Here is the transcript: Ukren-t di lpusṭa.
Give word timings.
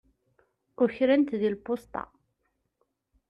Ukren-t 0.83 1.31
di 1.39 1.49
lpusṭa. 1.53 2.03